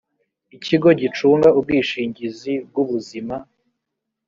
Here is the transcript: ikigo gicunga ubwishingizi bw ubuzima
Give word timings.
ikigo 0.55 0.89
gicunga 1.01 1.49
ubwishingizi 1.59 2.53
bw 2.67 2.75
ubuzima 2.83 3.35